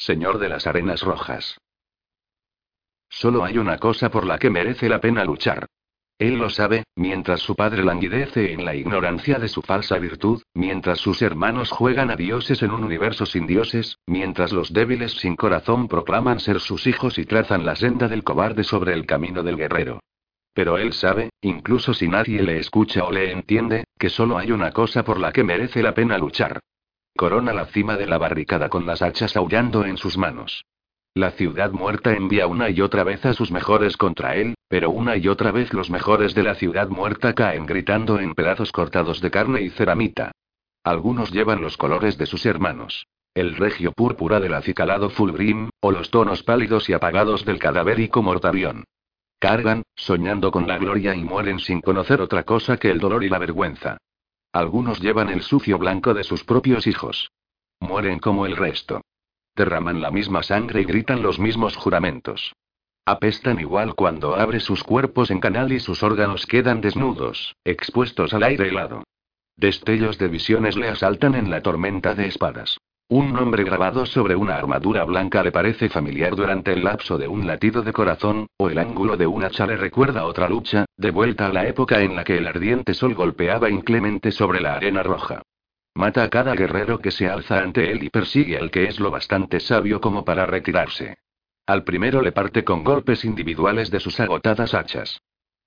[0.00, 1.58] señor de las arenas rojas.
[3.10, 5.66] Solo hay una cosa por la que merece la pena luchar.
[6.18, 11.00] Él lo sabe, mientras su padre languidece en la ignorancia de su falsa virtud, mientras
[11.00, 15.86] sus hermanos juegan a dioses en un universo sin dioses, mientras los débiles sin corazón
[15.86, 20.00] proclaman ser sus hijos y trazan la senda del cobarde sobre el camino del guerrero.
[20.54, 24.72] Pero él sabe, incluso si nadie le escucha o le entiende, que solo hay una
[24.72, 26.60] cosa por la que merece la pena luchar.
[27.16, 30.64] Corona la cima de la barricada con las hachas aullando en sus manos.
[31.14, 35.16] La ciudad muerta envía una y otra vez a sus mejores contra él, pero una
[35.16, 39.30] y otra vez los mejores de la ciudad muerta caen gritando en pedazos cortados de
[39.30, 40.30] carne y ceramita.
[40.84, 43.06] Algunos llevan los colores de sus hermanos.
[43.34, 48.84] El regio púrpura del acicalado Fulgrim, o los tonos pálidos y apagados del cadavérico Mortavión.
[49.40, 53.28] Cargan, soñando con la gloria y mueren sin conocer otra cosa que el dolor y
[53.28, 53.98] la vergüenza.
[54.52, 57.30] Algunos llevan el sucio blanco de sus propios hijos.
[57.78, 59.02] Mueren como el resto.
[59.54, 62.54] Derraman la misma sangre y gritan los mismos juramentos.
[63.06, 68.42] Apestan igual cuando abre sus cuerpos en canal y sus órganos quedan desnudos, expuestos al
[68.42, 69.04] aire helado.
[69.56, 72.78] Destellos de visiones le asaltan en la tormenta de espadas.
[73.10, 77.44] Un nombre grabado sobre una armadura blanca le parece familiar durante el lapso de un
[77.44, 81.46] latido de corazón, o el ángulo de un hacha le recuerda otra lucha, de vuelta
[81.46, 85.42] a la época en la que el ardiente sol golpeaba inclemente sobre la arena roja.
[85.92, 89.10] Mata a cada guerrero que se alza ante él y persigue al que es lo
[89.10, 91.18] bastante sabio como para retirarse.
[91.66, 95.20] Al primero le parte con golpes individuales de sus agotadas hachas.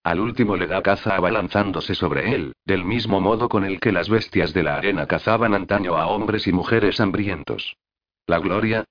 [0.03, 4.09] Al último le da caza abalanzándose sobre él, del mismo modo con el que las
[4.09, 7.77] bestias de la arena cazaban antaño a hombres y mujeres hambrientos.
[8.27, 8.83] La gloria.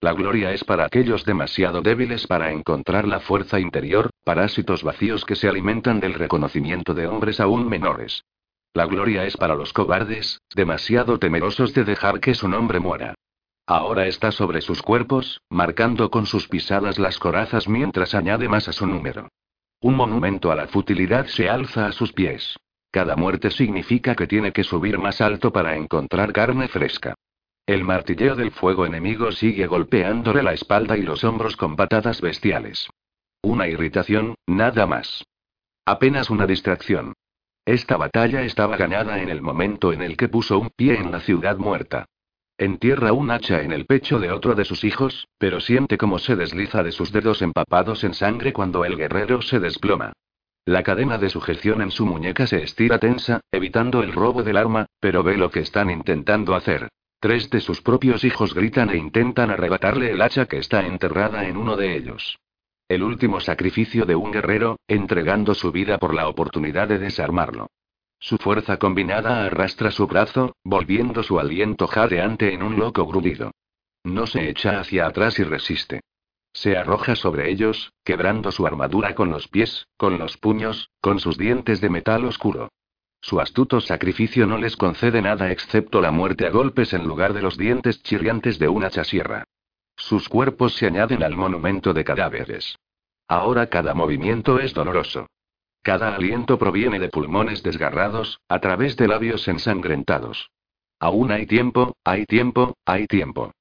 [0.00, 5.36] La gloria es para aquellos demasiado débiles para encontrar la fuerza interior, parásitos vacíos que
[5.36, 8.24] se alimentan del reconocimiento de hombres aún menores.
[8.74, 13.14] La gloria es para los cobardes, demasiado temerosos de dejar que su nombre muera.
[13.64, 18.72] Ahora está sobre sus cuerpos, marcando con sus pisadas las corazas mientras añade más a
[18.72, 19.28] su número.
[19.80, 22.58] Un monumento a la futilidad se alza a sus pies.
[22.90, 27.14] Cada muerte significa que tiene que subir más alto para encontrar carne fresca.
[27.64, 32.88] El martilleo del fuego enemigo sigue golpeándole la espalda y los hombros con patadas bestiales.
[33.42, 35.24] Una irritación, nada más.
[35.84, 37.12] Apenas una distracción.
[37.64, 41.20] Esta batalla estaba ganada en el momento en el que puso un pie en la
[41.20, 42.06] ciudad muerta.
[42.60, 46.34] Entierra un hacha en el pecho de otro de sus hijos, pero siente cómo se
[46.34, 50.12] desliza de sus dedos empapados en sangre cuando el guerrero se desploma.
[50.64, 54.86] La cadena de sujeción en su muñeca se estira tensa, evitando el robo del arma,
[54.98, 56.88] pero ve lo que están intentando hacer.
[57.20, 61.56] Tres de sus propios hijos gritan e intentan arrebatarle el hacha que está enterrada en
[61.56, 62.40] uno de ellos.
[62.88, 67.68] El último sacrificio de un guerrero, entregando su vida por la oportunidad de desarmarlo.
[68.20, 73.52] Su fuerza combinada arrastra su brazo, volviendo su aliento jadeante en un loco grudido.
[74.04, 76.00] No se echa hacia atrás y resiste.
[76.52, 81.38] Se arroja sobre ellos, quebrando su armadura con los pies, con los puños, con sus
[81.38, 82.68] dientes de metal oscuro.
[83.20, 87.42] Su astuto sacrificio no les concede nada excepto la muerte a golpes en lugar de
[87.42, 89.44] los dientes chirriantes de una chasierra.
[89.96, 92.78] Sus cuerpos se añaden al monumento de cadáveres.
[93.26, 95.26] Ahora cada movimiento es doloroso.
[95.82, 100.50] Cada aliento proviene de pulmones desgarrados, a través de labios ensangrentados.
[101.00, 103.52] Aún hay tiempo, hay tiempo, hay tiempo.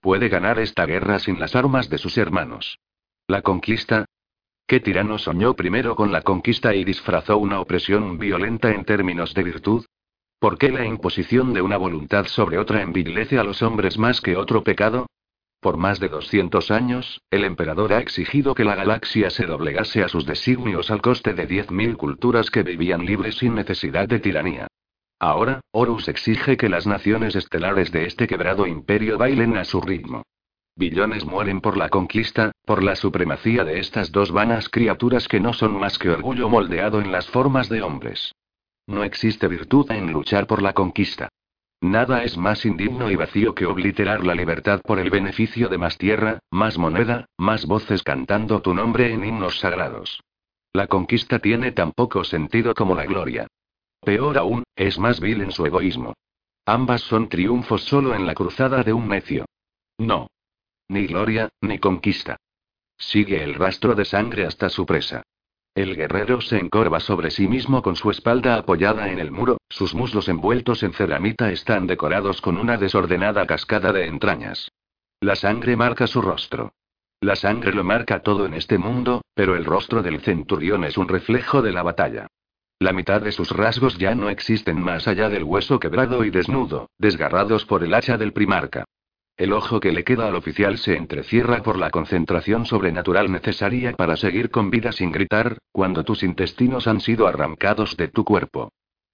[0.00, 2.78] Puede ganar esta guerra sin las armas de sus hermanos.
[3.26, 4.04] La conquista.
[4.66, 9.42] ¿Qué tirano soñó primero con la conquista y disfrazó una opresión violenta en términos de
[9.42, 9.84] virtud?
[10.38, 14.36] ¿Por qué la imposición de una voluntad sobre otra envilece a los hombres más que
[14.36, 15.06] otro pecado?
[15.64, 20.08] Por más de 200 años, el emperador ha exigido que la galaxia se doblegase a
[20.08, 24.66] sus designios al coste de 10.000 culturas que vivían libres sin necesidad de tiranía.
[25.18, 30.24] Ahora, Horus exige que las naciones estelares de este quebrado imperio bailen a su ritmo.
[30.76, 35.54] Billones mueren por la conquista, por la supremacía de estas dos vanas criaturas que no
[35.54, 38.34] son más que orgullo moldeado en las formas de hombres.
[38.86, 41.30] No existe virtud en luchar por la conquista.
[41.84, 45.98] Nada es más indigno y vacío que obliterar la libertad por el beneficio de más
[45.98, 50.18] tierra, más moneda, más voces cantando tu nombre en himnos sagrados.
[50.72, 53.48] La conquista tiene tan poco sentido como la gloria.
[54.00, 56.14] Peor aún, es más vil en su egoísmo.
[56.64, 59.44] Ambas son triunfos solo en la cruzada de un necio.
[59.98, 60.28] No.
[60.88, 62.38] Ni gloria, ni conquista.
[62.96, 65.22] Sigue el rastro de sangre hasta su presa.
[65.74, 69.92] El guerrero se encorva sobre sí mismo con su espalda apoyada en el muro, sus
[69.92, 74.70] muslos envueltos en ceramita están decorados con una desordenada cascada de entrañas.
[75.20, 76.74] La sangre marca su rostro.
[77.20, 81.08] La sangre lo marca todo en este mundo, pero el rostro del centurión es un
[81.08, 82.28] reflejo de la batalla.
[82.78, 86.90] La mitad de sus rasgos ya no existen más allá del hueso quebrado y desnudo,
[86.98, 88.84] desgarrados por el hacha del primarca.
[89.36, 94.16] El ojo que le queda al oficial se entrecierra por la concentración sobrenatural necesaria para
[94.16, 98.70] seguir con vida sin gritar, cuando tus intestinos han sido arrancados de tu cuerpo.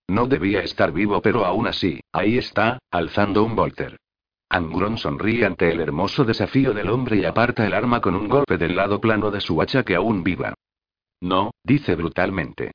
[0.09, 3.97] No debía estar vivo, pero aún así, ahí está, alzando un volter.
[4.51, 8.59] Angron sonríe ante el hermoso desafío del hombre y aparta el arma con un golpe
[8.59, 10.53] del lado plano de su hacha que aún viva.
[11.21, 12.73] No, dice brutalmente.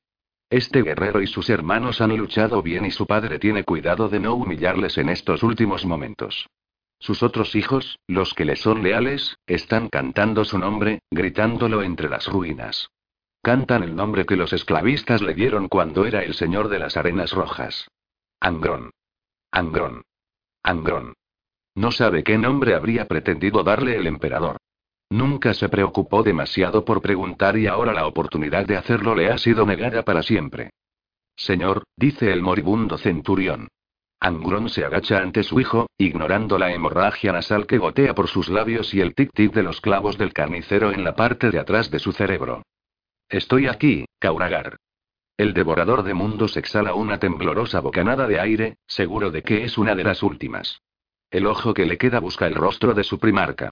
[0.48, 4.34] Este guerrero y sus hermanos han luchado bien y su padre tiene cuidado de no
[4.34, 6.48] humillarles en estos últimos momentos.
[6.98, 12.26] Sus otros hijos, los que le son leales, están cantando su nombre, gritándolo entre las
[12.26, 12.88] ruinas.
[13.42, 17.32] Cantan el nombre que los esclavistas le dieron cuando era el señor de las arenas
[17.32, 17.88] rojas.
[18.40, 18.90] Angrón.
[19.52, 20.02] Angrón.
[20.62, 21.14] Angrón.
[21.74, 24.56] No sabe qué nombre habría pretendido darle el emperador.
[25.10, 29.64] Nunca se preocupó demasiado por preguntar y ahora la oportunidad de hacerlo le ha sido
[29.64, 30.70] negada para siempre.
[31.36, 33.68] Señor, dice el moribundo centurión.
[34.20, 38.94] Angrón se agacha ante su hijo, ignorando la hemorragia nasal que gotea por sus labios
[38.94, 42.12] y el tic-tic de los clavos del carnicero en la parte de atrás de su
[42.12, 42.62] cerebro.
[43.28, 44.76] Estoy aquí, Kauragar.
[45.36, 49.94] El devorador de mundos exhala una temblorosa bocanada de aire, seguro de que es una
[49.94, 50.80] de las últimas.
[51.30, 53.70] El ojo que le queda busca el rostro de su primarca.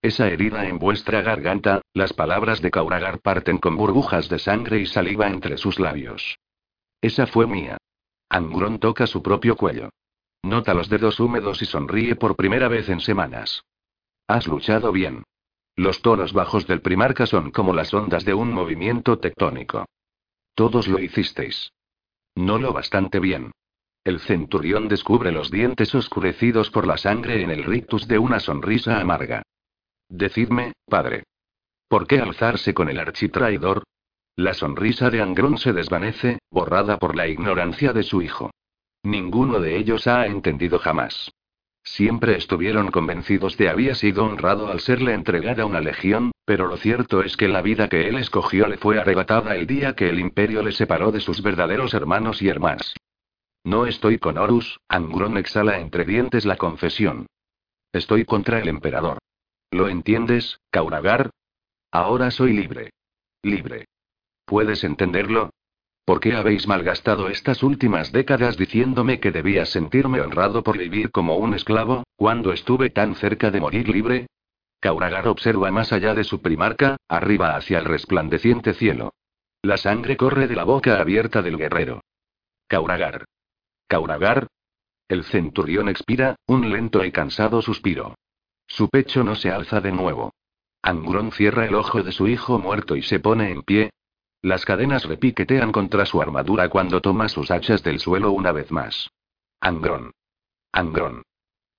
[0.00, 4.86] Esa herida en vuestra garganta, las palabras de Kauragar parten con burbujas de sangre y
[4.86, 6.38] saliva entre sus labios.
[7.00, 7.78] Esa fue mía.
[8.32, 9.90] Angrón toca su propio cuello.
[10.42, 13.62] Nota los dedos húmedos y sonríe por primera vez en semanas.
[14.26, 15.24] Has luchado bien.
[15.76, 19.84] Los tonos bajos del primarca son como las ondas de un movimiento tectónico.
[20.54, 21.72] Todos lo hicisteis.
[22.34, 23.52] No lo bastante bien.
[24.02, 28.98] El centurión descubre los dientes oscurecidos por la sangre en el rictus de una sonrisa
[28.98, 29.42] amarga.
[30.08, 31.24] Decidme, padre.
[31.86, 33.84] ¿Por qué alzarse con el architraidor?
[34.36, 38.50] La sonrisa de Angrón se desvanece, borrada por la ignorancia de su hijo.
[39.02, 41.30] Ninguno de ellos ha entendido jamás.
[41.84, 47.22] Siempre estuvieron convencidos de había sido honrado al serle entregada una legión, pero lo cierto
[47.22, 50.62] es que la vida que él escogió le fue arrebatada el día que el imperio
[50.62, 52.94] le separó de sus verdaderos hermanos y hermanas.
[53.64, 57.26] No estoy con Horus, Angrón exhala entre dientes la confesión.
[57.92, 59.18] Estoy contra el emperador.
[59.70, 61.30] ¿Lo entiendes, Kauragar?
[61.90, 62.90] Ahora soy libre.
[63.42, 63.86] Libre.
[64.44, 65.50] ¿Puedes entenderlo?
[66.04, 71.36] ¿Por qué habéis malgastado estas últimas décadas diciéndome que debía sentirme honrado por vivir como
[71.36, 74.26] un esclavo, cuando estuve tan cerca de morir libre?
[74.80, 79.14] Kauragar observa más allá de su primarca, arriba hacia el resplandeciente cielo.
[79.62, 82.00] La sangre corre de la boca abierta del guerrero.
[82.66, 83.24] Kauragar.
[83.86, 84.48] Kauragar.
[85.06, 88.16] El centurión expira, un lento y cansado suspiro.
[88.66, 90.32] Su pecho no se alza de nuevo.
[90.82, 93.90] Angrón cierra el ojo de su hijo muerto y se pone en pie,
[94.42, 99.08] las cadenas repiquetean contra su armadura cuando toma sus hachas del suelo una vez más.
[99.60, 100.10] Angrón.
[100.72, 101.22] Angrón.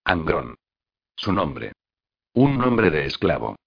[0.05, 0.55] Angrón.
[1.15, 1.73] Su nombre.
[2.33, 3.57] Un nombre de esclavo.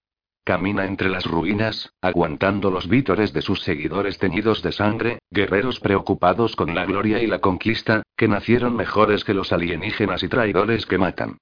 [0.43, 6.55] Camina entre las ruinas, aguantando los vítores de sus seguidores teñidos de sangre, guerreros preocupados
[6.55, 10.97] con la gloria y la conquista, que nacieron mejores que los alienígenas y traidores que
[10.97, 11.37] matan.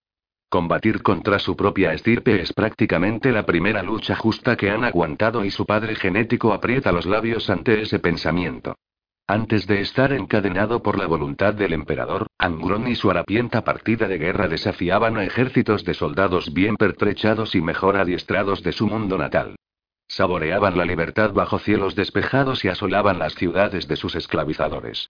[0.49, 5.51] Combatir contra su propia estirpe es prácticamente la primera lucha justa que han aguantado y
[5.51, 8.75] su padre genético aprieta los labios ante ese pensamiento.
[9.27, 14.19] Antes de estar encadenado por la voluntad del emperador, Angrón y su harapienta partida de
[14.19, 19.55] guerra desafiaban a ejércitos de soldados bien pertrechados y mejor adiestrados de su mundo natal.
[20.07, 25.09] Saboreaban la libertad bajo cielos despejados y asolaban las ciudades de sus esclavizadores.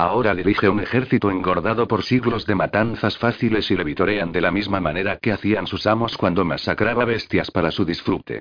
[0.00, 4.50] Ahora dirige un ejército engordado por siglos de matanzas fáciles y le vitorean de la
[4.50, 8.40] misma manera que hacían sus amos cuando masacraba bestias para su disfrute.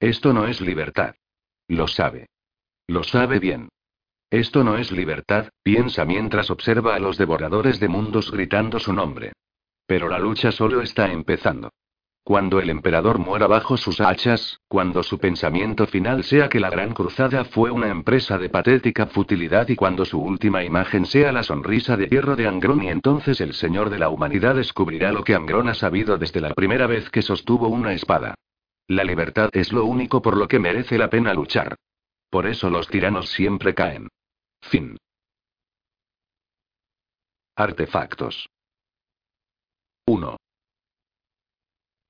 [0.00, 1.14] Esto no es libertad.
[1.68, 2.26] Lo sabe.
[2.88, 3.68] Lo sabe bien.
[4.30, 9.30] Esto no es libertad, piensa mientras observa a los devoradores de mundos gritando su nombre.
[9.86, 11.70] Pero la lucha solo está empezando.
[12.26, 16.92] Cuando el emperador muera bajo sus hachas, cuando su pensamiento final sea que la Gran
[16.92, 21.96] Cruzada fue una empresa de patética futilidad y cuando su última imagen sea la sonrisa
[21.96, 25.68] de hierro de Angrón y entonces el Señor de la Humanidad descubrirá lo que Angrón
[25.68, 28.34] ha sabido desde la primera vez que sostuvo una espada.
[28.88, 31.76] La libertad es lo único por lo que merece la pena luchar.
[32.28, 34.08] Por eso los tiranos siempre caen.
[34.62, 34.96] Fin.
[37.54, 38.48] Artefactos.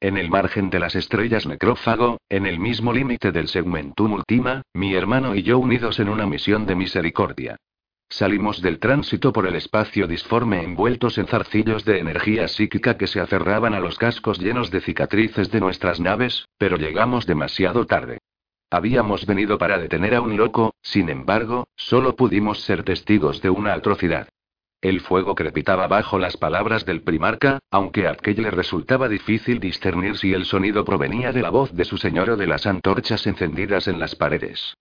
[0.06, 4.94] En el margen de las estrellas necrófago, en el mismo límite del segmentum ultima, mi
[4.94, 7.56] hermano y yo unidos en una misión de misericordia.
[8.08, 13.18] Salimos del tránsito por el espacio disforme envueltos en zarcillos de energía psíquica que se
[13.18, 18.18] aferraban a los cascos llenos de cicatrices de nuestras naves, pero llegamos demasiado tarde.
[18.70, 23.74] Habíamos venido para detener a un loco, sin embargo, solo pudimos ser testigos de una
[23.74, 24.28] atrocidad.
[24.86, 30.16] El fuego crepitaba bajo las palabras del primarca, aunque a aquel le resultaba difícil discernir
[30.16, 33.88] si el sonido provenía de la voz de su señor o de las antorchas encendidas
[33.88, 34.76] en las paredes.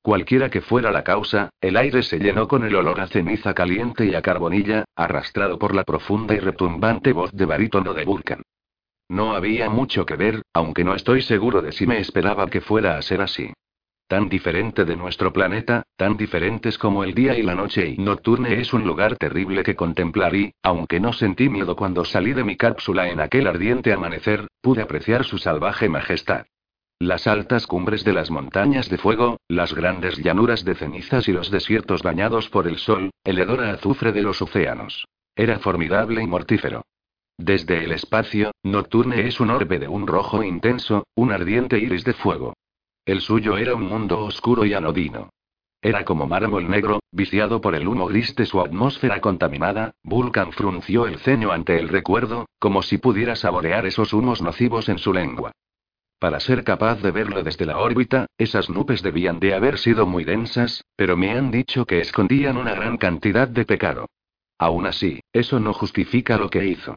[0.00, 4.06] Cualquiera que fuera la causa, el aire se llenó con el olor a ceniza caliente
[4.06, 8.40] y a carbonilla, arrastrado por la profunda y retumbante voz de barítono de Vulcan.
[9.10, 12.96] No había mucho que ver, aunque no estoy seguro de si me esperaba que fuera
[12.96, 13.52] a ser así.
[14.10, 18.60] Tan diferente de nuestro planeta, tan diferentes como el día y la noche y Nocturne
[18.60, 22.56] es un lugar terrible que contemplar y, aunque no sentí miedo cuando salí de mi
[22.56, 26.46] cápsula en aquel ardiente amanecer, pude apreciar su salvaje majestad.
[26.98, 31.52] Las altas cumbres de las montañas de fuego, las grandes llanuras de cenizas y los
[31.52, 35.06] desiertos bañados por el sol, el hedor a azufre de los océanos.
[35.36, 36.82] Era formidable y mortífero.
[37.38, 42.12] Desde el espacio, Nocturne es un orbe de un rojo intenso, un ardiente iris de
[42.12, 42.54] fuego.
[43.10, 45.30] El suyo era un mundo oscuro y anodino.
[45.82, 51.08] Era como mármol negro, viciado por el humo gris de su atmósfera contaminada, Vulcan frunció
[51.08, 55.50] el ceño ante el recuerdo, como si pudiera saborear esos humos nocivos en su lengua.
[56.20, 60.22] Para ser capaz de verlo desde la órbita, esas nubes debían de haber sido muy
[60.22, 64.06] densas, pero me han dicho que escondían una gran cantidad de pecado.
[64.56, 66.96] Aún así, eso no justifica lo que hizo.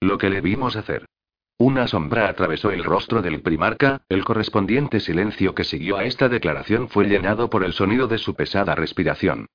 [0.00, 1.06] Lo que le vimos hacer.
[1.58, 6.88] Una sombra atravesó el rostro del primarca, el correspondiente silencio que siguió a esta declaración
[6.88, 9.46] fue llenado por el sonido de su pesada respiración.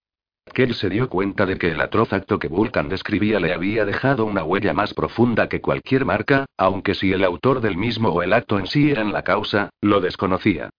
[0.54, 4.25] Kell se dio cuenta de que el atroz acto que Vulcan describía le había dejado
[4.25, 8.34] una huella más profunda que cualquier marca, aunque si el autor del mismo o el
[8.34, 10.70] acto en sí eran la causa, lo desconocía.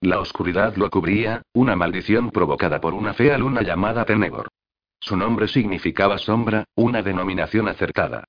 [0.00, 4.48] La oscuridad lo cubría, una maldición provocada por una fea luna llamada Tenebor.
[4.98, 8.24] Su nombre significaba sombra, una denominación acertada.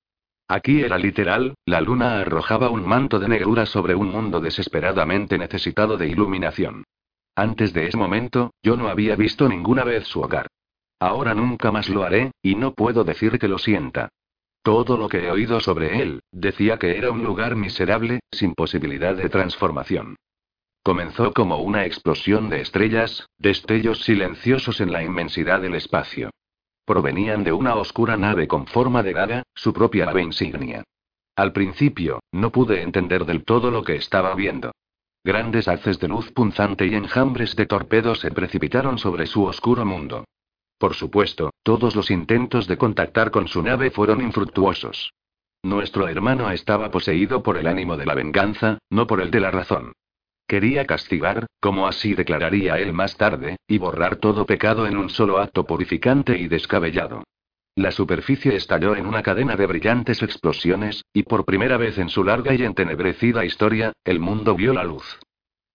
[0.48, 5.98] Aquí era literal, la luna arrojaba un manto de negrura sobre un mundo desesperadamente necesitado
[5.98, 6.84] de iluminación.
[7.36, 10.48] Antes de ese momento, yo no había visto ninguna vez su hogar.
[11.00, 14.10] Ahora nunca más lo haré, y no puedo decir que lo sienta.
[14.62, 19.16] Todo lo que he oído sobre él, decía que era un lugar miserable, sin posibilidad
[19.16, 20.16] de transformación.
[20.84, 26.30] Comenzó como una explosión de estrellas, destellos silenciosos en la inmensidad del espacio.
[26.86, 30.84] Provenían de una oscura nave con forma de daga, su propia nave insignia.
[31.36, 34.72] Al principio, no pude entender del todo lo que estaba viendo.
[35.24, 40.25] Grandes haces de luz punzante y enjambres de torpedos se precipitaron sobre su oscuro mundo.
[40.78, 45.13] Por supuesto, todos los intentos de contactar con su nave fueron infructuosos.
[45.63, 49.50] Nuestro hermano estaba poseído por el ánimo de la venganza, no por el de la
[49.50, 49.94] razón.
[50.53, 55.39] Quería castigar, como así declararía él más tarde, y borrar todo pecado en un solo
[55.39, 57.24] acto purificante y descabellado.
[57.75, 62.24] La superficie estalló en una cadena de brillantes explosiones, y por primera vez en su
[62.24, 65.17] larga y entenebrecida historia, el mundo vio la luz.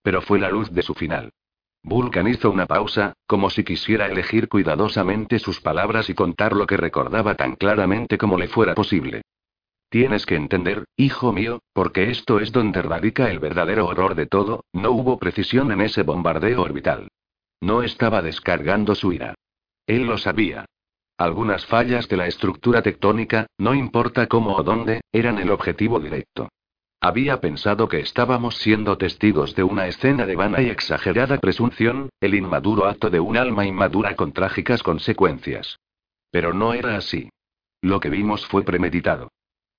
[0.04, 1.32] Pero fue la luz de su final.
[1.82, 6.76] Vulcan hizo una pausa, como si quisiera elegir cuidadosamente sus palabras y contar lo que
[6.76, 9.22] recordaba tan claramente como le fuera posible.
[9.90, 14.64] Tienes que entender, hijo mío, porque esto es donde radica el verdadero horror de todo,
[14.72, 17.08] no hubo precisión en ese bombardeo orbital.
[17.60, 19.34] No estaba descargando su ira.
[19.86, 20.66] Él lo sabía.
[21.16, 26.50] Algunas fallas de la estructura tectónica, no importa cómo o dónde, eran el objetivo directo.
[27.00, 32.34] Había pensado que estábamos siendo testigos de una escena de vana y exagerada presunción, el
[32.34, 35.78] inmaduro acto de un alma inmadura con trágicas consecuencias.
[36.30, 37.30] Pero no era así.
[37.80, 39.30] Lo que vimos fue premeditado.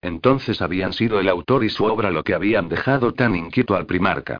[0.01, 3.85] Entonces habían sido el autor y su obra lo que habían dejado tan inquieto al
[3.85, 4.39] primarca.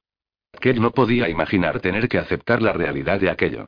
[0.62, 3.66] Él no podía imaginar tener que aceptar la realidad de aquello.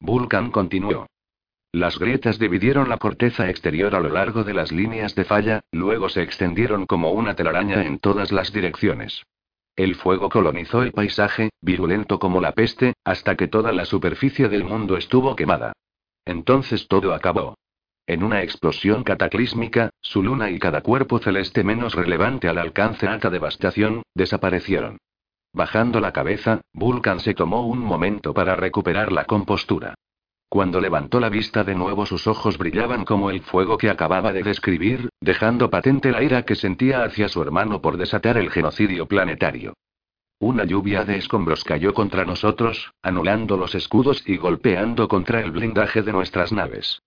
[0.00, 1.06] Vulcan continuó.
[1.72, 6.08] Las grietas dividieron la corteza exterior a lo largo de las líneas de falla, luego
[6.08, 9.22] se extendieron como una telaraña en todas las direcciones.
[9.76, 14.64] El fuego colonizó el paisaje, virulento como la peste, hasta que toda la superficie del
[14.64, 15.72] mundo estuvo quemada.
[16.24, 17.56] Entonces todo acabó.
[18.10, 23.30] En una explosión cataclísmica, su luna y cada cuerpo celeste menos relevante al alcance alta
[23.30, 24.98] devastación, desaparecieron.
[25.52, 29.94] Bajando la cabeza, Vulcan se tomó un momento para recuperar la compostura.
[30.48, 34.42] Cuando levantó la vista de nuevo sus ojos brillaban como el fuego que acababa de
[34.42, 39.74] describir, dejando patente la ira que sentía hacia su hermano por desatar el genocidio planetario.
[40.40, 46.02] Una lluvia de escombros cayó contra nosotros, anulando los escudos y golpeando contra el blindaje
[46.02, 47.00] de nuestras naves.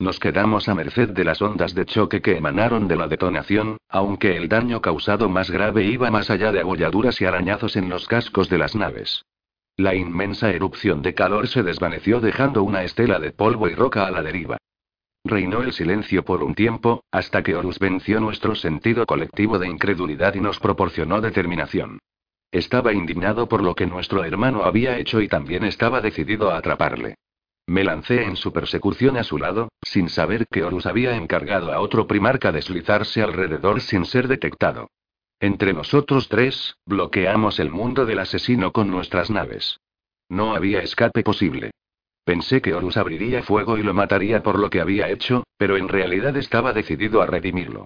[0.00, 4.36] Nos quedamos a merced de las ondas de choque que emanaron de la detonación, aunque
[4.36, 8.48] el daño causado más grave iba más allá de abolladuras y arañazos en los cascos
[8.48, 9.24] de las naves.
[9.76, 14.12] La inmensa erupción de calor se desvaneció dejando una estela de polvo y roca a
[14.12, 14.58] la deriva.
[15.24, 20.34] Reinó el silencio por un tiempo, hasta que Horus venció nuestro sentido colectivo de incredulidad
[20.36, 21.98] y nos proporcionó determinación.
[22.52, 27.16] Estaba indignado por lo que nuestro hermano había hecho y también estaba decidido a atraparle.
[27.68, 31.80] Me lancé en su persecución a su lado, sin saber que Horus había encargado a
[31.80, 34.88] otro primarca deslizarse alrededor sin ser detectado.
[35.38, 39.80] Entre nosotros tres, bloqueamos el mundo del asesino con nuestras naves.
[40.30, 41.72] No había escape posible.
[42.24, 45.88] Pensé que Horus abriría fuego y lo mataría por lo que había hecho, pero en
[45.88, 47.84] realidad estaba decidido a redimirlo.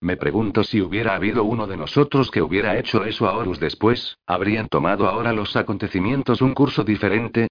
[0.00, 4.18] Me pregunto si hubiera habido uno de nosotros que hubiera hecho eso a Horus después,
[4.26, 7.46] ¿habrían tomado ahora los acontecimientos un curso diferente?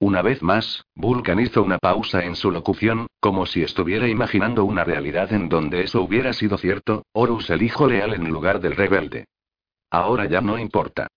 [0.00, 4.82] Una vez más, Vulcan hizo una pausa en su locución, como si estuviera imaginando una
[4.82, 9.26] realidad en donde eso hubiera sido cierto, Horus el hijo leal en lugar del rebelde.
[9.90, 11.08] Ahora ya no importa.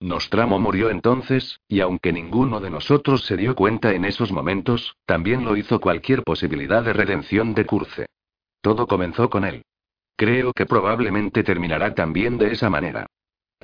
[0.00, 5.44] Nostramo murió entonces, y aunque ninguno de nosotros se dio cuenta en esos momentos, también
[5.44, 8.06] lo hizo cualquier posibilidad de redención de Curce.
[8.62, 9.66] Todo comenzó con él.
[10.16, 13.06] Creo que probablemente terminará también de esa manera.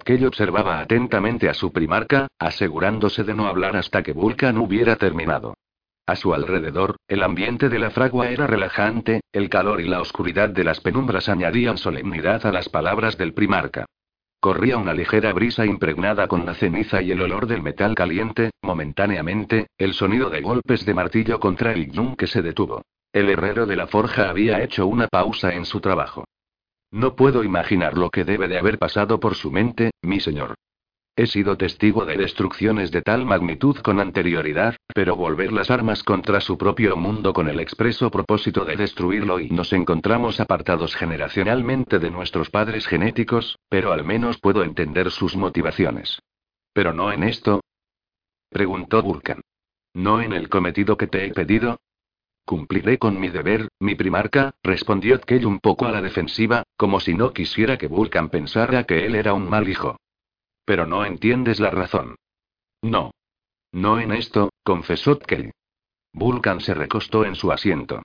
[0.06, 5.54] Kelly observaba atentamente a su primarca, asegurándose de no hablar hasta que Vulcan hubiera terminado.
[6.06, 10.48] A su alrededor, el ambiente de la fragua era relajante, el calor y la oscuridad
[10.48, 13.86] de las penumbras añadían solemnidad a las palabras del primarca.
[14.38, 19.66] Corría una ligera brisa impregnada con la ceniza y el olor del metal caliente, momentáneamente,
[19.76, 22.82] el sonido de golpes de martillo contra el yunque se detuvo.
[23.12, 26.25] El herrero de la forja había hecho una pausa en su trabajo.
[26.90, 30.54] No puedo imaginar lo que debe de haber pasado por su mente, mi señor.
[31.18, 36.42] He sido testigo de destrucciones de tal magnitud con anterioridad, pero volver las armas contra
[36.42, 42.10] su propio mundo con el expreso propósito de destruirlo y nos encontramos apartados generacionalmente de
[42.10, 46.20] nuestros padres genéticos, pero al menos puedo entender sus motivaciones.
[46.74, 47.62] ¿Pero no en esto?
[48.50, 49.40] Preguntó Vulcan.
[49.94, 51.78] ¿No en el cometido que te he pedido?
[52.46, 57.12] Cumpliré con mi deber, mi primarca, respondió Tkell un poco a la defensiva, como si
[57.12, 59.96] no quisiera que Vulcan pensara que él era un mal hijo.
[60.64, 62.14] Pero no entiendes la razón.
[62.82, 63.10] No.
[63.72, 65.50] No en esto, confesó Tkell.
[66.12, 68.02] Vulcan se recostó en su asiento.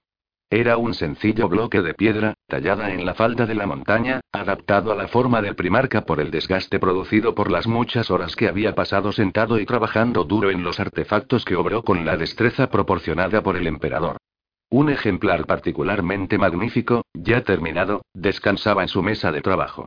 [0.49, 4.95] Era un sencillo bloque de piedra, tallada en la falda de la montaña, adaptado a
[4.95, 9.11] la forma del primarca por el desgaste producido por las muchas horas que había pasado
[9.11, 13.67] sentado y trabajando duro en los artefactos que obró con la destreza proporcionada por el
[13.67, 14.17] emperador.
[14.71, 19.85] Un ejemplar particularmente magnífico, ya terminado, descansaba en su mesa de trabajo.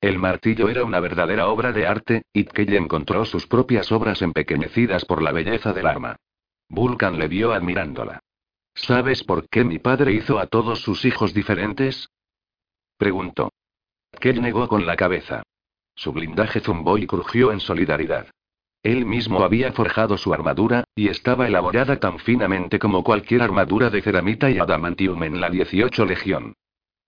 [0.00, 5.04] El martillo era una verdadera obra de arte, y Tkell encontró sus propias obras empequeñecidas
[5.04, 6.16] por la belleza del arma.
[6.68, 8.18] Vulcan le vio admirándola.
[8.74, 12.08] ¿Sabes por qué mi padre hizo a todos sus hijos diferentes?
[12.98, 13.52] Preguntó.
[14.10, 15.44] Tkell negó con la cabeza.
[15.94, 18.26] Su blindaje zumbó y crujió en solidaridad.
[18.84, 24.02] Él mismo había forjado su armadura, y estaba elaborada tan finamente como cualquier armadura de
[24.02, 26.52] ceramita y adamantium en la 18 Legión.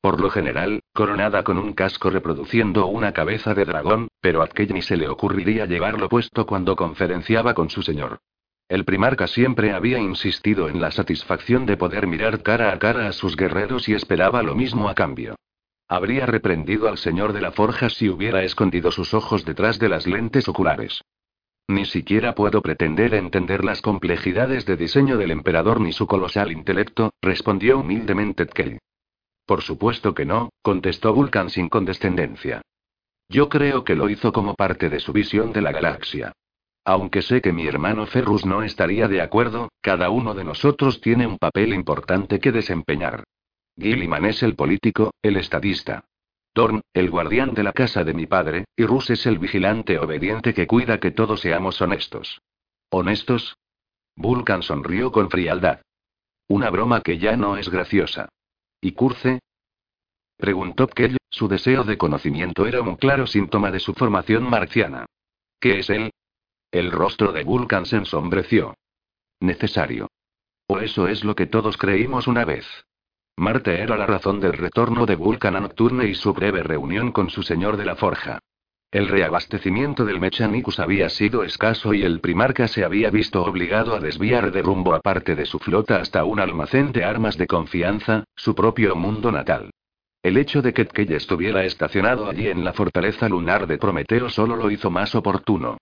[0.00, 4.80] Por lo general, coronada con un casco reproduciendo una cabeza de dragón, pero a ni
[4.80, 8.20] se le ocurriría llevarlo puesto cuando conferenciaba con su señor.
[8.70, 13.12] El primarca siempre había insistido en la satisfacción de poder mirar cara a cara a
[13.12, 15.34] sus guerreros y esperaba lo mismo a cambio.
[15.88, 20.06] Habría reprendido al señor de la forja si hubiera escondido sus ojos detrás de las
[20.06, 21.02] lentes oculares.
[21.68, 27.12] Ni siquiera puedo pretender entender las complejidades de diseño del emperador ni su colosal intelecto,
[27.20, 28.78] respondió humildemente Tkell.
[29.46, 32.62] Por supuesto que no, contestó Vulcan sin condescendencia.
[33.28, 36.32] Yo creo que lo hizo como parte de su visión de la galaxia.
[36.84, 41.26] Aunque sé que mi hermano Ferrus no estaría de acuerdo, cada uno de nosotros tiene
[41.26, 43.24] un papel importante que desempeñar.
[43.76, 46.04] Gilliman es el político, el estadista.
[46.56, 50.54] Dorn, el guardián de la casa de mi padre, y Rus es el vigilante obediente
[50.54, 52.40] que cuida que todos seamos honestos.
[52.88, 53.58] ¿Honestos?
[54.14, 55.82] Vulcan sonrió con frialdad.
[56.48, 58.30] Una broma que ya no es graciosa.
[58.80, 59.40] ¿Y Curce?
[60.38, 65.04] Preguntó Kell, su deseo de conocimiento era un claro síntoma de su formación marciana.
[65.60, 66.10] ¿Qué es él?
[66.70, 68.74] El rostro de Vulcan se ensombreció.
[69.40, 70.08] Necesario.
[70.68, 72.66] O eso es lo que todos creímos una vez.
[73.38, 77.28] Marte era la razón del retorno de Vulcan a Nocturne y su breve reunión con
[77.28, 78.38] su señor de la forja.
[78.90, 84.00] El reabastecimiento del Mechanicus había sido escaso y el primarca se había visto obligado a
[84.00, 88.24] desviar de rumbo a parte de su flota hasta un almacén de armas de confianza,
[88.34, 89.70] su propio mundo natal.
[90.22, 94.56] El hecho de que Tkell estuviera estacionado allí en la fortaleza lunar de Prometeo solo
[94.56, 95.76] lo hizo más oportuno.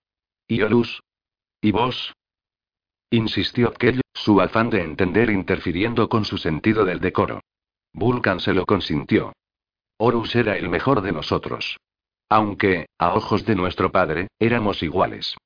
[0.49, 1.01] ¿Y Olus?
[1.61, 2.13] ¿Y vos?
[3.11, 7.43] insistió Tkell, su afán de entender interfiriendo con su sentido del decoro.
[7.93, 9.35] Vulcan se lo consintió.
[9.99, 11.77] Horus era el mejor de nosotros.
[12.31, 15.37] Aunque, a ojos de nuestro padre, éramos iguales.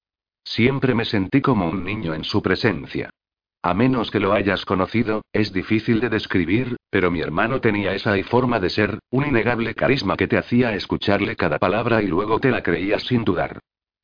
[0.44, 3.10] Siempre me sentí como un niño en su presencia.
[3.64, 8.14] A menos que lo hayas conocido, es difícil de describir, pero mi hermano tenía esa
[8.22, 12.52] forma de ser, un innegable carisma que te hacía escucharle cada palabra y luego te
[12.52, 13.58] la creías sin dudar.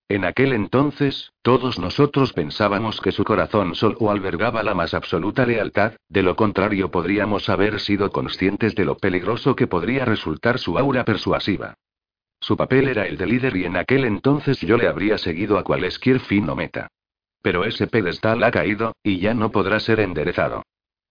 [0.08, 5.94] En aquel entonces, todos nosotros pensábamos que su corazón solo albergaba la más absoluta lealtad,
[6.08, 11.04] de lo contrario podríamos haber sido conscientes de lo peligroso que podría resultar su aura
[11.04, 11.74] persuasiva.
[12.38, 15.64] Su papel era el de líder y en aquel entonces yo le habría seguido a
[15.64, 16.88] cualesquier fin o meta.
[17.40, 20.62] Pero ese pedestal ha caído, y ya no podrá ser enderezado.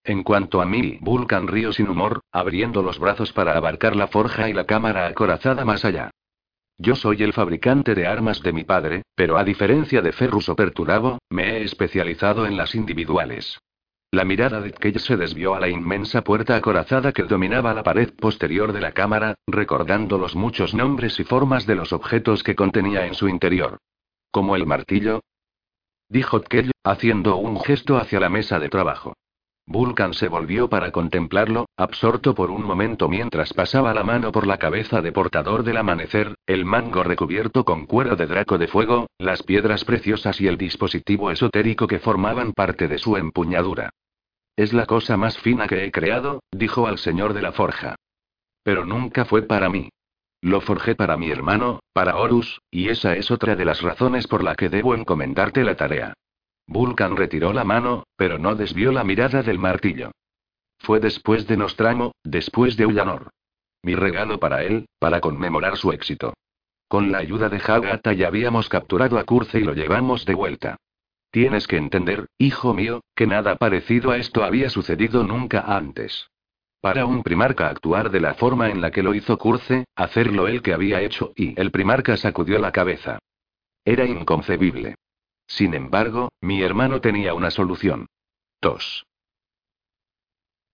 [0.04, 4.50] En cuanto a mí, Vulcan río sin humor, abriendo los brazos para abarcar la forja
[4.50, 6.12] y la cámara acorazada más allá.
[6.78, 10.56] Yo soy el fabricante de armas de mi padre, pero a diferencia de Ferrus o
[11.30, 13.60] me he especializado en las individuales.
[14.12, 18.14] La mirada de Key se desvió a la inmensa puerta acorazada que dominaba la pared
[18.14, 23.08] posterior de la cámara, recordando los muchos nombres y formas de los objetos que contenía
[23.08, 23.80] en su interior.
[24.30, 25.22] Como el martillo,
[26.10, 29.16] dijo Kell, haciendo un gesto hacia la mesa de trabajo.
[29.66, 34.58] Vulcan se volvió para contemplarlo, absorto por un momento mientras pasaba la mano por la
[34.58, 39.42] cabeza de portador del amanecer, el mango recubierto con cuero de draco de fuego, las
[39.42, 43.92] piedras preciosas y el dispositivo esotérico que formaban parte de su empuñadura.
[44.58, 47.96] Es la cosa más fina que he creado, dijo al señor de la forja.
[48.64, 49.90] Pero nunca fue para mí.
[50.42, 54.44] Lo forjé para mi hermano, para Horus, y esa es otra de las razones por
[54.44, 56.14] la que debo encomendarte la tarea.
[56.74, 60.12] Vulcan retiró la mano, pero no desvió la mirada del martillo.
[60.80, 63.30] Fue después de Nostramo, después de Ullanor.
[63.84, 66.34] Mi regalo para él, para conmemorar su éxito.
[66.88, 70.78] Con la ayuda de Hagata ya habíamos capturado a Curce y lo llevamos de vuelta.
[71.32, 76.28] Tienes que entender, hijo mío, que nada parecido a esto había sucedido nunca antes.
[76.82, 80.62] Para un primarca actuar de la forma en la que lo hizo Curce, hacerlo él
[80.64, 83.20] que había hecho, y el primarca sacudió la cabeza.
[83.86, 84.96] Era inconcebible.
[85.56, 88.08] Sin embargo, mi hermano tenía una solución.
[88.60, 89.06] Tos.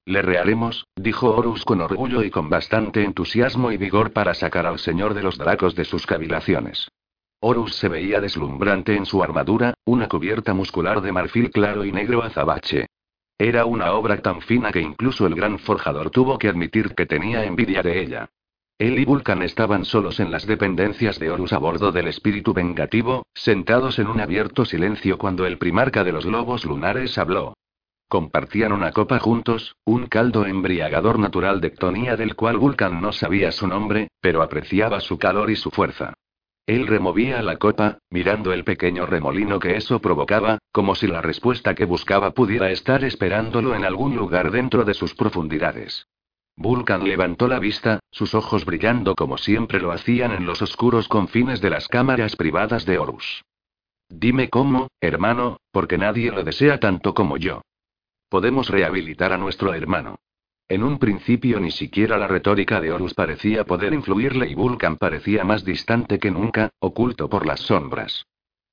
[0.06, 4.80] Le reharemos, dijo Horus con orgullo y con bastante entusiasmo y vigor para sacar al
[4.80, 6.88] señor de los dracos de sus cavilaciones.
[7.42, 12.24] Horus se veía deslumbrante en su armadura, una cubierta muscular de marfil claro y negro
[12.24, 12.88] azabache.
[13.38, 17.44] Era una obra tan fina que incluso el gran forjador tuvo que admitir que tenía
[17.44, 18.30] envidia de ella.
[18.80, 23.26] Él y Vulcan estaban solos en las dependencias de Horus a bordo del espíritu vengativo,
[23.34, 27.58] sentados en un abierto silencio cuando el primarca de los lobos lunares habló.
[28.08, 33.52] Compartían una copa juntos, un caldo embriagador natural de Ctonía del cual Vulcan no sabía
[33.52, 36.14] su nombre, pero apreciaba su calor y su fuerza.
[36.66, 41.76] Él removía la copa, mirando el pequeño remolino que eso provocaba, como si la respuesta
[41.76, 46.08] que buscaba pudiera estar esperándolo en algún lugar dentro de sus profundidades.
[46.60, 51.62] Vulcan levantó la vista, sus ojos brillando como siempre lo hacían en los oscuros confines
[51.62, 53.46] de las cámaras privadas de Horus.
[54.10, 57.62] Dime cómo, hermano, porque nadie lo desea tanto como yo.
[58.28, 60.18] Podemos rehabilitar a nuestro hermano.
[60.68, 65.46] En un principio ni siquiera la retórica de Horus parecía poder influirle y Vulcan parecía
[65.46, 68.26] más distante que nunca, oculto por las sombras.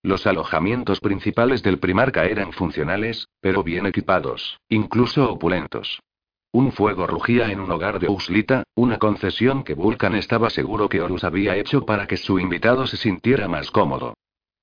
[0.02, 6.00] Los alojamientos principales del primarca eran funcionales, pero bien equipados, incluso opulentos.
[6.56, 11.02] Un fuego rugía en un hogar de Uslita, una concesión que Vulcan estaba seguro que
[11.02, 14.14] Horus había hecho para que su invitado se sintiera más cómodo.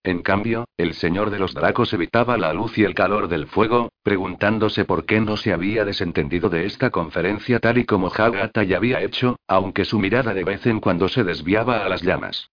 [0.02, 3.92] En cambio, el señor de los dracos evitaba la luz y el calor del fuego,
[4.02, 8.78] preguntándose por qué no se había desentendido de esta conferencia tal y como Hagata ya
[8.78, 12.50] había hecho, aunque su mirada de vez en cuando se desviaba a las llamas.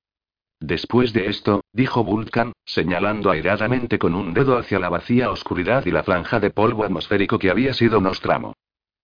[0.59, 5.93] Después de esto, dijo Vulcan, señalando airadamente con un dedo hacia la vacía oscuridad y
[5.93, 8.53] la franja de polvo atmosférico que había sido Nostramo.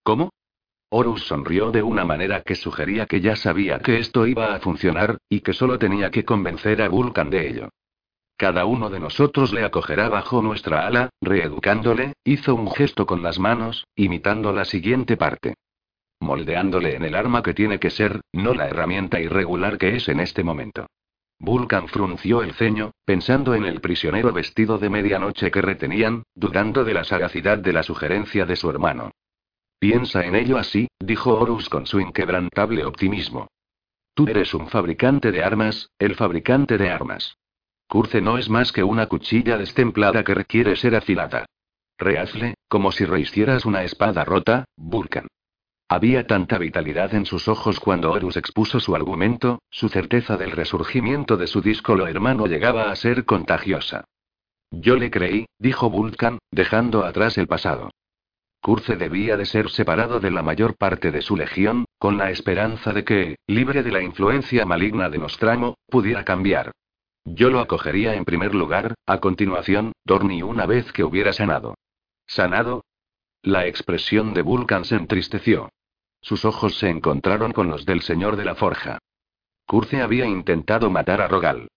[0.07, 0.31] ¿Cómo?
[0.89, 5.19] Horus sonrió de una manera que sugería que ya sabía que esto iba a funcionar,
[5.29, 7.71] y que solo tenía que convencer a Vulcan de ello.
[8.37, 13.41] Cada uno de nosotros le acogerá bajo nuestra ala, reeducándole, hizo un gesto con las
[13.41, 15.55] manos, imitando la siguiente parte.
[16.21, 20.21] Moldeándole en el arma que tiene que ser, no la herramienta irregular que es en
[20.21, 20.87] este momento.
[21.41, 26.95] Vulcan frunció el ceño, pensando en el prisionero vestido de medianoche que retenían, dudando de
[26.95, 29.11] la sagacidad de la sugerencia de su hermano.
[29.79, 33.49] Piensa en ello así, dijo Horus con su inquebrantable optimismo.
[34.15, 37.37] Tú eres un fabricante de armas, el fabricante de armas.
[37.89, 41.47] Curce no es más que una cuchilla destemplada que requiere ser afilada.
[41.99, 45.29] Rehazle, como si rehicieras una espada rota, Vulcan.
[45.89, 51.37] Había tanta vitalidad en sus ojos cuando Horus expuso su argumento, su certeza del resurgimiento
[51.37, 54.05] de su disco lo hermano llegaba a ser contagiosa.
[54.73, 57.91] Yo le creí, dijo Vulcan, dejando atrás el pasado.
[58.61, 62.93] Curce debía de ser separado de la mayor parte de su legión, con la esperanza
[62.93, 66.73] de que, libre de la influencia maligna de Nostramo, pudiera cambiar.
[67.25, 71.75] Yo lo acogería en primer lugar, a continuación, Dorni una vez que hubiera sanado.
[72.27, 72.85] ¿Sanado?
[73.43, 75.71] La expresión de Vulcan se entristeció.
[76.21, 78.99] Sus ojos se encontraron con los del señor de la forja.
[79.67, 81.69] Curce había intentado matar a Rogal.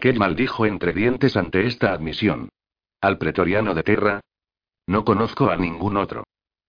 [0.00, 2.48] Kel maldijo entre dientes ante esta admisión.
[3.00, 4.20] ¿Al pretoriano de Terra?
[4.86, 6.24] No conozco a ningún otro.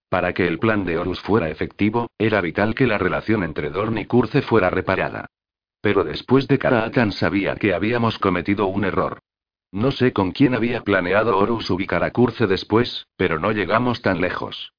[0.10, 3.98] Para que el plan de Horus fuera efectivo, era vital que la relación entre Dorn
[3.98, 5.28] y Curce fuera reparada.
[5.82, 9.20] Pero después de Karaatan sabía que habíamos cometido un error.
[9.72, 14.22] No sé con quién había planeado Horus ubicar a Curce después, pero no llegamos tan
[14.22, 14.72] lejos.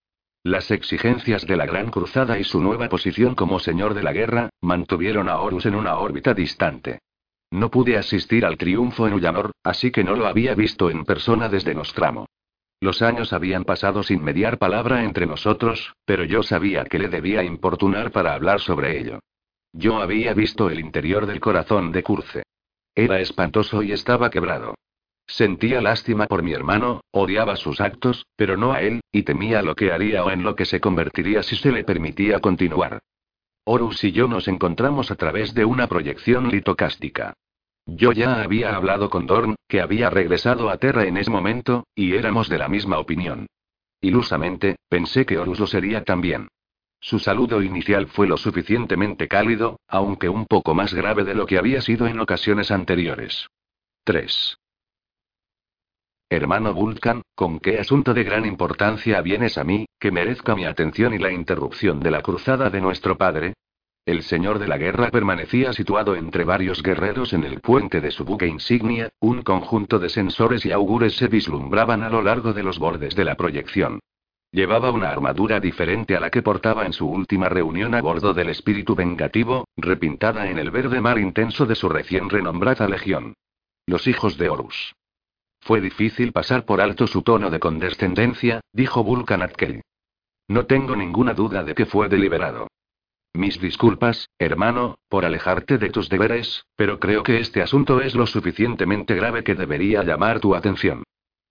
[0.43, 4.49] Las exigencias de la Gran Cruzada y su nueva posición como señor de la guerra,
[4.63, 7.01] mantuvieron a Horus en una órbita distante.
[7.51, 11.49] No pude asistir al triunfo en Ullanor, así que no lo había visto en persona
[11.49, 12.27] desde Nostramo.
[12.81, 17.43] Los años habían pasado sin mediar palabra entre nosotros, pero yo sabía que le debía
[17.43, 19.19] importunar para hablar sobre ello.
[19.73, 22.45] Yo había visto el interior del corazón de Curce.
[22.95, 24.75] Era espantoso y estaba quebrado.
[25.27, 29.75] Sentía lástima por mi hermano, odiaba sus actos, pero no a él, y temía lo
[29.75, 33.01] que haría o en lo que se convertiría si se le permitía continuar.
[33.65, 37.35] Horus y yo nos encontramos a través de una proyección litocástica.
[37.91, 42.15] Yo ya había hablado con Dorn, que había regresado a Terra en ese momento, y
[42.15, 43.47] éramos de la misma opinión.
[44.03, 46.49] Ilusamente, pensé que Horus lo sería también.
[47.01, 51.57] Su saludo inicial fue lo suficientemente cálido, aunque un poco más grave de lo que
[51.57, 53.47] había sido en ocasiones anteriores.
[54.05, 54.59] 3.
[56.29, 61.15] Hermano Vulcan, ¿con qué asunto de gran importancia vienes a mí, que merezca mi atención
[61.15, 63.55] y la interrupción de la cruzada de nuestro padre?
[64.09, 68.25] El señor de la guerra permanecía situado entre varios guerreros en el puente de su
[68.25, 72.79] buque insignia, un conjunto de sensores y augures se vislumbraban a lo largo de los
[72.79, 74.01] bordes de la proyección.
[74.51, 78.49] Llevaba una armadura diferente a la que portaba en su última reunión a bordo del
[78.49, 83.35] espíritu vengativo, repintada en el verde mar intenso de su recién renombrada legión.
[83.85, 84.95] Los hijos de Horus.
[85.61, 89.83] Fue difícil pasar por alto su tono de condescendencia, dijo Vulcan Atkel.
[90.49, 92.69] No tengo ninguna duda de que fue deliberado.
[93.35, 98.27] Mis disculpas, hermano, por alejarte de tus deberes, pero creo que este asunto es lo
[98.27, 101.05] suficientemente grave que debería llamar tu atención.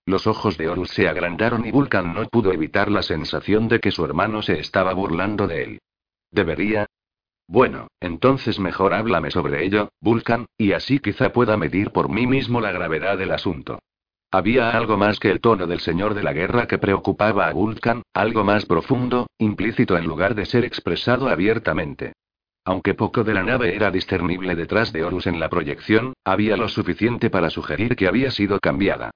[0.04, 3.90] Los ojos de Horus se agrandaron y Vulcan no pudo evitar la sensación de que
[3.90, 5.78] su hermano se estaba burlando de él.
[6.30, 6.86] ¿Debería?
[7.46, 12.60] Bueno, entonces mejor háblame sobre ello, Vulcan, y así quizá pueda medir por mí mismo
[12.60, 13.80] la gravedad del asunto.
[14.30, 18.02] Había algo más que el tono del señor de la guerra que preocupaba a Vulcan,
[18.12, 22.12] algo más profundo, implícito en lugar de ser expresado abiertamente.
[22.62, 26.68] Aunque poco de la nave era discernible detrás de Horus en la proyección, había lo
[26.68, 29.12] suficiente para sugerir que había sido cambiada.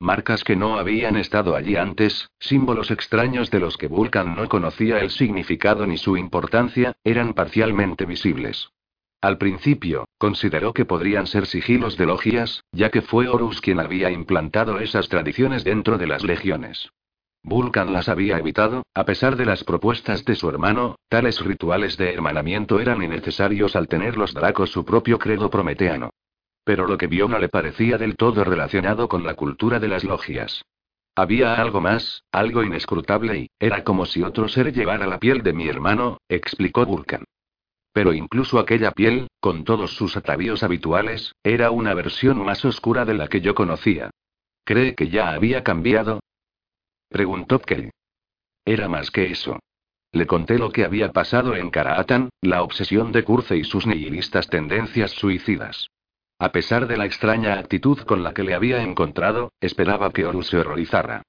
[0.00, 5.00] Marcas que no habían estado allí antes, símbolos extraños de los que Vulcan no conocía
[5.00, 8.70] el significado ni su importancia, eran parcialmente visibles.
[9.24, 14.10] Al principio, consideró que podrían ser sigilos de logias, ya que fue Horus quien había
[14.10, 16.90] implantado esas tradiciones dentro de las legiones.
[17.42, 22.12] Vulcan las había evitado, a pesar de las propuestas de su hermano, tales rituales de
[22.12, 26.10] hermanamiento eran innecesarios al tener los dracos su propio credo prometeano.
[26.62, 30.04] Pero lo que vio no le parecía del todo relacionado con la cultura de las
[30.04, 30.66] logias.
[31.14, 35.54] Había algo más, algo inescrutable y, era como si otro ser llevara la piel de
[35.54, 37.24] mi hermano, explicó Vulcan.
[37.94, 43.14] Pero incluso aquella piel, con todos sus atavíos habituales, era una versión más oscura de
[43.14, 44.10] la que yo conocía.
[44.64, 46.18] ¿Cree que ya había cambiado?
[47.08, 47.90] Preguntó Kelly.
[48.64, 49.60] Era más que eso.
[50.10, 54.48] Le conté lo que había pasado en Karaatan, la obsesión de Curce y sus nihilistas
[54.48, 55.86] tendencias suicidas.
[56.40, 60.48] A pesar de la extraña actitud con la que le había encontrado, esperaba que Horus
[60.48, 61.22] se horrorizara.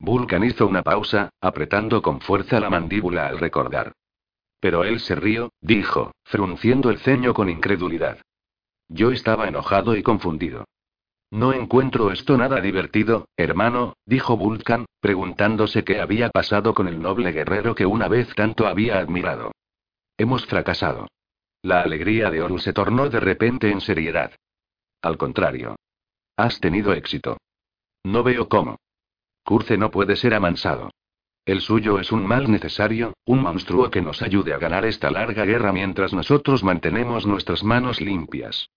[0.00, 3.92] Vulcan hizo una pausa, apretando con fuerza la mandíbula al recordar.
[4.60, 8.18] Pero él se rió, dijo, frunciendo el ceño con incredulidad.
[8.88, 10.64] Yo estaba enojado y confundido.
[11.30, 17.32] No encuentro esto nada divertido, hermano, dijo Vulcan, preguntándose qué había pasado con el noble
[17.32, 19.52] guerrero que una vez tanto había admirado.
[20.16, 21.06] Hemos fracasado.
[21.62, 24.32] La alegría de Horus se tornó de repente en seriedad.
[25.02, 25.76] Al contrario.
[26.36, 27.36] Has tenido éxito.
[28.04, 28.78] No veo cómo.
[29.44, 30.90] Curce no puede ser amansado.
[31.48, 35.46] El suyo es un mal necesario, un monstruo que nos ayude a ganar esta larga
[35.46, 38.68] guerra mientras nosotros mantenemos nuestras manos limpias.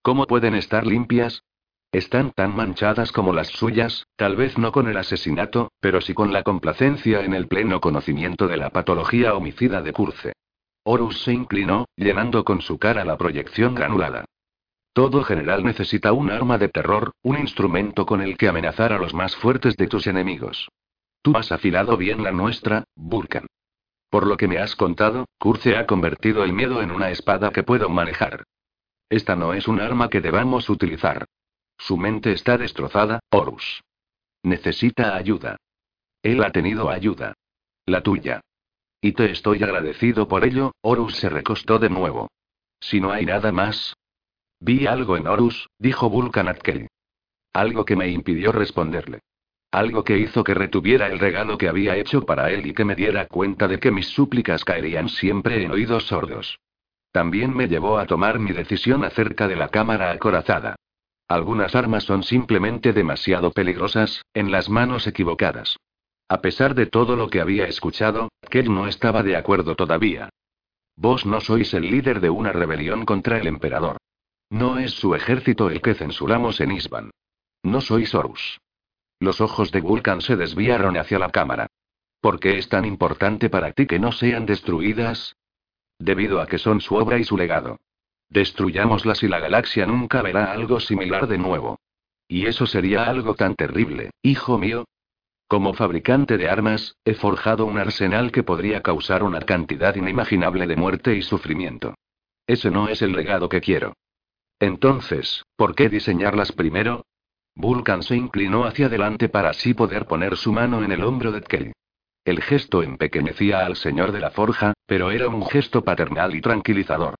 [0.00, 1.42] ¿Cómo pueden estar limpias?
[1.90, 6.32] Están tan manchadas como las suyas, tal vez no con el asesinato, pero sí con
[6.32, 10.32] la complacencia en el pleno conocimiento de la patología homicida de Curce.
[10.84, 14.24] Horus se inclinó, llenando con su cara la proyección granulada.
[14.92, 19.14] Todo general necesita un arma de terror, un instrumento con el que amenazar a los
[19.14, 20.68] más fuertes de tus enemigos.
[21.22, 23.46] Tú has afilado bien la nuestra, Vulcan.
[24.08, 27.62] Por lo que me has contado, Curce ha convertido el miedo en una espada que
[27.62, 28.44] puedo manejar.
[29.08, 31.26] Esta no es un arma que debamos utilizar.
[31.78, 33.82] Su mente está destrozada, Horus.
[34.42, 35.56] Necesita ayuda.
[36.22, 37.34] Él ha tenido ayuda.
[37.86, 38.40] La tuya.
[39.00, 42.28] Y te estoy agradecido por ello, Horus se recostó de nuevo.
[42.80, 43.94] Si no hay nada más.
[44.58, 46.88] Vi algo en Horus, dijo Vulcan Atkel.
[47.52, 49.20] Algo que me impidió responderle.
[49.70, 52.96] Algo que hizo que retuviera el regalo que había hecho para él y que me
[52.96, 56.58] diera cuenta de que mis súplicas caerían siempre en oídos sordos.
[57.12, 60.76] También me llevó a tomar mi decisión acerca de la cámara acorazada.
[61.28, 65.76] Algunas armas son simplemente demasiado peligrosas, en las manos equivocadas.
[66.28, 70.30] A pesar de todo lo que había escuchado, Kell no estaba de acuerdo todavía.
[70.96, 73.98] Vos no sois el líder de una rebelión contra el emperador.
[74.50, 77.10] No es su ejército el que censuramos en Isban.
[77.62, 78.58] No sois Horus.
[79.20, 81.66] Los ojos de Vulcan se desviaron hacia la cámara.
[82.22, 85.36] ¿Por qué es tan importante para ti que no sean destruidas?
[85.98, 87.78] Debido a que son su obra y su legado.
[88.30, 91.78] Destruyámoslas y la galaxia nunca verá algo similar de nuevo.
[92.28, 94.86] Y eso sería algo tan terrible, hijo mío.
[95.48, 100.76] Como fabricante de armas, he forjado un arsenal que podría causar una cantidad inimaginable de
[100.76, 101.94] muerte y sufrimiento.
[102.46, 103.94] Ese no es el legado que quiero.
[104.60, 107.04] Entonces, ¿por qué diseñarlas primero?
[107.54, 111.40] Vulcan se inclinó hacia adelante para así poder poner su mano en el hombro de
[111.40, 111.72] Tkey.
[112.24, 117.14] El gesto empequeñecía al señor de la forja, pero era un gesto paternal y tranquilizador.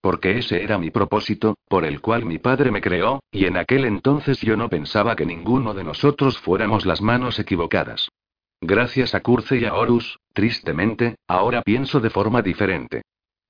[0.00, 3.84] Porque ese era mi propósito, por el cual mi padre me creó, y en aquel
[3.84, 8.08] entonces yo no pensaba que ninguno de nosotros fuéramos las manos equivocadas.
[8.60, 13.02] Gracias a Curce y a Horus, tristemente, ahora pienso de forma diferente.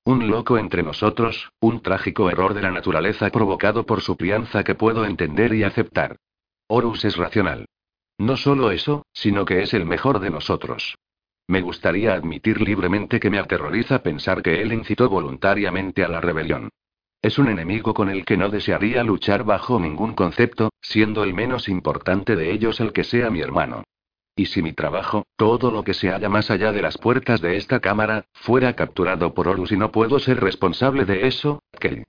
[0.09, 4.73] Un loco entre nosotros, un trágico error de la naturaleza provocado por su crianza que
[4.73, 6.15] puedo entender y aceptar.
[6.67, 7.67] Horus es racional.
[8.17, 10.97] No solo eso, sino que es el mejor de nosotros.
[11.47, 16.69] Me gustaría admitir libremente que me aterroriza pensar que él incitó voluntariamente a la rebelión.
[17.21, 21.69] Es un enemigo con el que no desearía luchar bajo ningún concepto, siendo el menos
[21.69, 23.83] importante de ellos el que sea mi hermano.
[24.39, 27.57] Y si mi trabajo, todo lo que se halla más allá de las puertas de
[27.57, 32.05] esta cámara, fuera capturado por Horus y no puedo ser responsable de eso, ¿qué?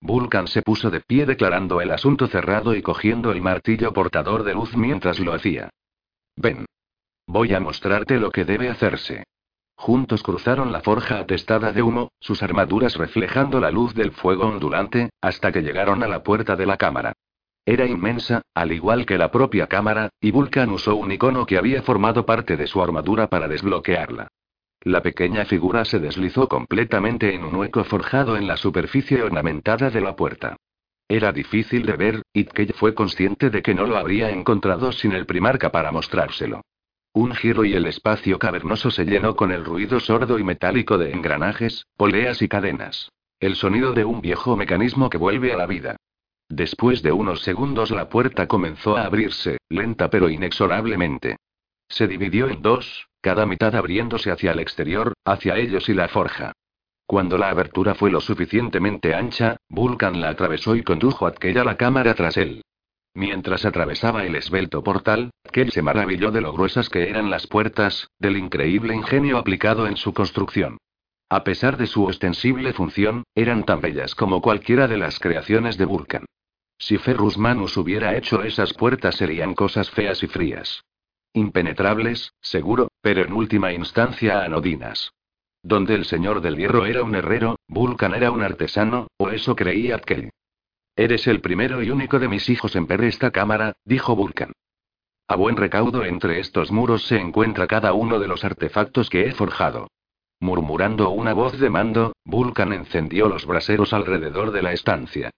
[0.00, 4.54] Vulcan se puso de pie declarando el asunto cerrado y cogiendo el martillo portador de
[4.54, 5.70] luz mientras lo hacía.
[6.36, 6.64] Ven.
[7.26, 9.24] Voy a mostrarte lo que debe hacerse.
[9.74, 15.10] Juntos cruzaron la forja atestada de humo, sus armaduras reflejando la luz del fuego ondulante,
[15.20, 17.14] hasta que llegaron a la puerta de la cámara.
[17.66, 21.82] Era inmensa, al igual que la propia cámara, y Vulcan usó un icono que había
[21.82, 24.28] formado parte de su armadura para desbloquearla.
[24.82, 30.02] La pequeña figura se deslizó completamente en un hueco forjado en la superficie ornamentada de
[30.02, 30.56] la puerta.
[31.08, 35.12] Era difícil de ver, y Tkey fue consciente de que no lo habría encontrado sin
[35.12, 36.60] el primarca para mostrárselo.
[37.14, 41.12] Un giro y el espacio cavernoso se llenó con el ruido sordo y metálico de
[41.12, 43.10] engranajes, poleas y cadenas.
[43.40, 45.96] El sonido de un viejo mecanismo que vuelve a la vida.
[46.48, 51.36] Después de unos segundos la puerta comenzó a abrirse, lenta pero inexorablemente.
[51.88, 56.52] Se dividió en dos, cada mitad abriéndose hacia el exterior, hacia ellos y la forja.
[57.06, 61.76] Cuando la abertura fue lo suficientemente ancha, Vulcan la atravesó y condujo a aquella la
[61.76, 62.62] cámara tras él.
[63.14, 68.08] Mientras atravesaba el esbelto portal, Kell se maravilló de lo gruesas que eran las puertas,
[68.18, 70.78] del increíble ingenio aplicado en su construcción.
[71.34, 75.84] A pesar de su ostensible función, eran tan bellas como cualquiera de las creaciones de
[75.84, 76.26] Vulcan.
[76.78, 80.84] Si Ferrus Manus hubiera hecho esas puertas serían cosas feas y frías.
[81.32, 85.10] Impenetrables, seguro, pero en última instancia anodinas.
[85.60, 89.98] Donde el señor del hierro era un herrero, Vulcan era un artesano, o eso creía
[89.98, 90.30] que.
[90.94, 94.52] Eres el primero y único de mis hijos en ver esta cámara, dijo Vulcan.
[95.26, 99.32] A buen recaudo entre estos muros se encuentra cada uno de los artefactos que he
[99.32, 99.88] forjado.
[100.40, 105.30] Murmurando una voz de mando, Vulcan encendió los braseros alrededor de la estancia.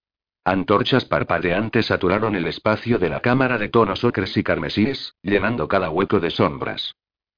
[0.44, 5.90] Antorchas parpadeantes saturaron el espacio de la cámara de tonos ocres y carmesíes, llenando cada
[5.90, 6.94] hueco de sombras.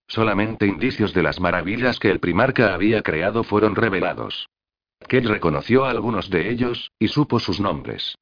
[0.06, 4.48] Solamente indicios de las maravillas que el primarca había creado fueron revelados.
[5.06, 8.16] Kell reconoció a algunos de ellos, y supo sus nombres.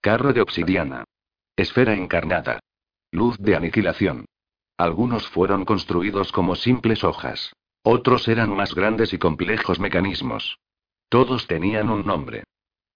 [0.00, 1.04] Carro de obsidiana.
[1.56, 2.60] Esfera encarnada.
[3.12, 4.24] Luz de aniquilación.
[4.78, 7.52] Algunos fueron construidos como simples hojas.
[7.82, 10.58] Otros eran más grandes y complejos mecanismos.
[11.08, 12.44] Todos tenían un nombre.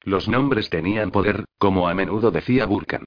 [0.03, 3.05] Los nombres tenían poder, como a menudo decía Vulcan.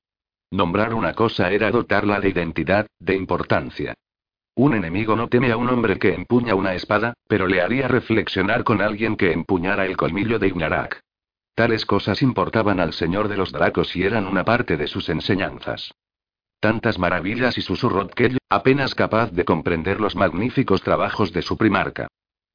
[0.49, 3.93] Nombrar una cosa era dotarla de identidad, de importancia.
[4.55, 8.63] Un enemigo no teme a un hombre que empuña una espada, pero le haría reflexionar
[8.63, 11.01] con alguien que empuñara el colmillo de Ignarak.
[11.53, 15.93] Tales cosas importaban al señor de los Dracos y eran una parte de sus enseñanzas.
[16.59, 22.07] Tantas maravillas y susurró Kell, apenas capaz de comprender los magníficos trabajos de su primarca.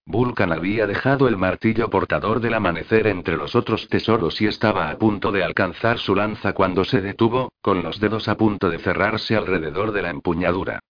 [0.04, 4.98] Vulcan había dejado el martillo portador del amanecer entre los otros tesoros y estaba a
[4.98, 9.36] punto de alcanzar su lanza cuando se detuvo, con los dedos a punto de cerrarse
[9.36, 10.80] alrededor de la empuñadura.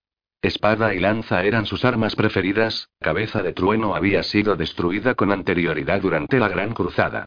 [0.41, 6.01] Espada y lanza eran sus armas preferidas, cabeza de trueno había sido destruida con anterioridad
[6.01, 7.27] durante la Gran Cruzada.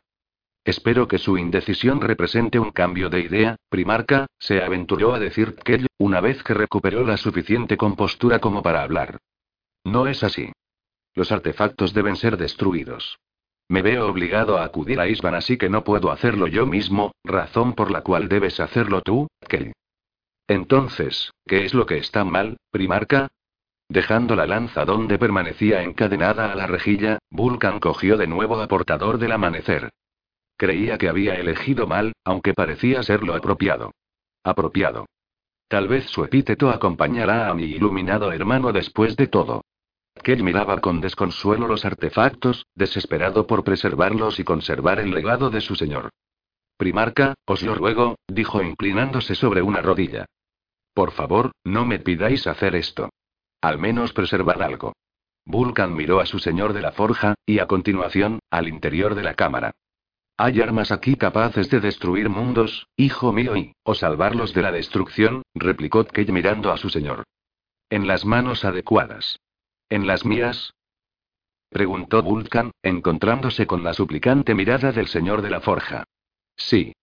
[0.66, 5.86] Espero que su indecisión represente un cambio de idea, primarca, se aventuró a decir Kell,
[5.99, 9.20] una vez que recuperó la suficiente compostura como para hablar.
[9.84, 10.51] No es así.
[11.13, 13.20] Los artefactos deben ser destruidos.
[13.70, 17.74] Me veo obligado a acudir a Isban así que no puedo hacerlo yo mismo, razón
[17.74, 19.72] por la cual debes hacerlo tú, Kell.
[20.47, 23.28] Entonces, ¿qué es lo que está mal, primarca?
[23.88, 29.20] Dejando la lanza donde permanecía encadenada a la rejilla, Vulcan cogió de nuevo a portador
[29.20, 29.91] del amanecer.
[30.57, 33.91] Creía que había elegido mal, aunque parecía ser lo apropiado.
[34.43, 35.05] Apropiado.
[35.67, 39.61] Tal vez su epíteto acompañará a mi iluminado hermano después de todo.
[40.23, 45.75] Kell miraba con desconsuelo los artefactos, desesperado por preservarlos y conservar el legado de su
[45.75, 46.09] señor.
[46.77, 50.25] Primarca, os lo ruego, dijo inclinándose sobre una rodilla.
[50.93, 53.09] Por favor, no me pidáis hacer esto.
[53.61, 54.93] Al menos preservar algo.
[55.45, 59.35] Vulcan miró a su señor de la forja, y a continuación, al interior de la
[59.35, 59.71] cámara.
[60.38, 65.43] Hay armas aquí capaces de destruir mundos, hijo mío, y, o salvarlos de la destrucción,
[65.53, 67.23] replicó Kate mirando a su señor.
[67.89, 69.39] En las manos adecuadas.
[69.89, 70.73] ¿En las mías?
[71.69, 76.03] preguntó Vulcan, encontrándose con la suplicante mirada del señor de la forja.
[76.57, 76.93] Sí.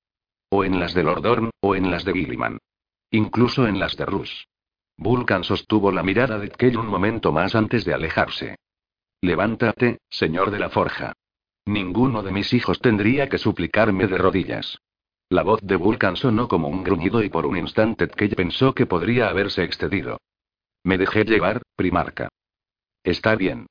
[0.50, 2.58] O en las de Lordorn, o en las de Gilliman.
[3.10, 4.46] Incluso en las de Rus.
[4.98, 8.56] Vulcan sostuvo la mirada de Kell un momento más antes de alejarse.
[9.22, 11.14] Levántate, señor de la forja.
[11.64, 14.78] Ninguno de mis hijos tendría que suplicarme de rodillas.
[15.28, 18.86] La voz de Vulcan sonó como un gruñido y por un instante Kell pensó que
[18.86, 20.18] podría haberse excedido.
[20.84, 22.28] Me dejé llevar, primarca.
[23.04, 23.66] Está bien.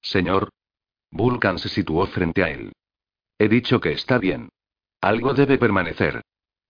[0.00, 0.48] Señor.
[1.10, 2.72] Vulcan se situó frente a él.
[3.38, 4.48] He dicho que está bien.
[5.00, 6.22] Algo debe permanecer.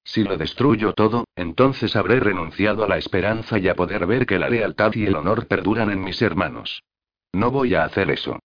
[0.04, 4.38] Si lo destruyo todo, entonces habré renunciado a la esperanza y a poder ver que
[4.38, 6.82] la lealtad y el honor perduran en mis hermanos.
[7.32, 8.38] No voy a hacer eso.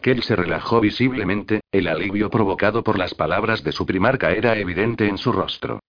[0.00, 5.08] Kell se relajó visiblemente, el alivio provocado por las palabras de su primarca era evidente
[5.08, 5.80] en su rostro.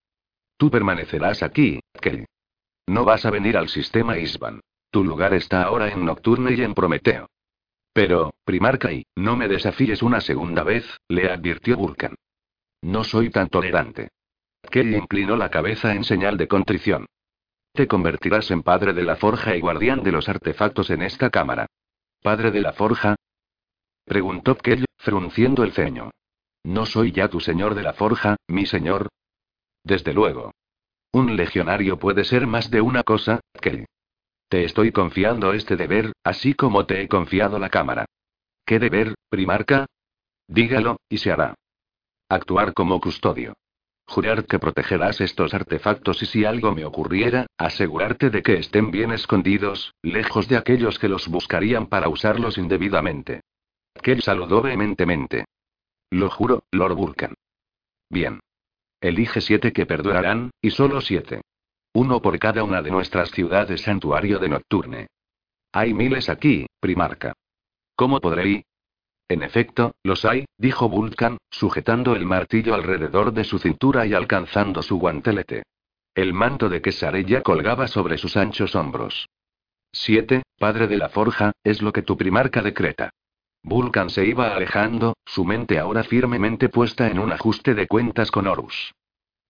[0.57, 2.25] Tú permanecerás aquí, Kell.
[2.87, 4.61] No vas a venir al sistema Isban.
[4.91, 7.27] Tu lugar está ahora en Nocturne y en Prometeo.
[7.93, 12.15] Pero, primarca y, no me desafíes una segunda vez, le advirtió Vulcan.
[12.81, 14.09] No soy tan tolerante.
[14.69, 17.05] Kelly inclinó la cabeza en señal de contrición.
[17.73, 21.67] Te convertirás en padre de la forja y guardián de los artefactos en esta cámara.
[22.21, 23.15] ¿Padre de la forja?
[24.07, 26.11] Preguntó Kelly, frunciendo el ceño.
[26.63, 29.09] ¿No soy ya tu señor de la forja, mi señor?
[29.83, 30.53] Desde luego.
[31.11, 33.85] Un legionario puede ser más de una cosa, Kelly.
[34.47, 38.05] Te estoy confiando este deber, así como te he confiado la cámara.
[38.65, 39.87] ¿Qué deber, primarca?
[40.47, 41.55] Dígalo, y se hará.
[42.29, 43.55] Actuar como custodio.
[44.05, 49.11] Jurar que protegerás estos artefactos y si algo me ocurriera, asegurarte de que estén bien
[49.11, 53.41] escondidos, lejos de aquellos que los buscarían para usarlos indebidamente.
[54.21, 55.45] Saludó vehementemente.
[56.09, 57.33] Lo juro, Lord Vulcan.
[58.09, 58.39] Bien.
[59.01, 61.41] Elige siete que perdurarán, y solo siete.
[61.93, 65.07] Uno por cada una de nuestras ciudades santuario de Nocturne.
[65.71, 67.33] Hay miles aquí, primarca.
[67.95, 68.63] ¿Cómo podré ir?
[69.29, 74.81] En efecto, los hay, dijo Vulcan, sujetando el martillo alrededor de su cintura y alcanzando
[74.81, 75.63] su guantelete.
[76.15, 79.27] El manto de quesarella colgaba sobre sus anchos hombros.
[79.91, 83.11] Siete, padre de la forja, es lo que tu primarca decreta.
[83.67, 88.47] Vulcan se iba alejando, su mente ahora firmemente puesta en un ajuste de cuentas con
[88.47, 88.93] Horus.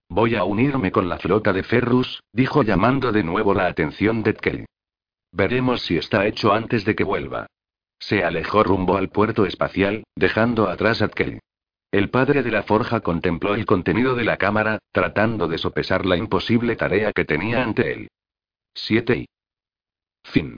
[0.09, 4.34] Voy a unirme con la flota de Ferrus, dijo llamando de nuevo la atención de
[4.34, 4.65] Tkell.
[5.32, 7.45] Veremos si está hecho antes de que vuelva.
[7.99, 11.39] Se alejó rumbo al puerto espacial, dejando atrás a Tkell.
[11.91, 16.18] El padre de la forja contempló el contenido de la cámara, tratando de sopesar la
[16.18, 18.07] imposible tarea que tenía ante él.
[18.74, 19.26] 7 y.
[20.24, 20.57] Fin.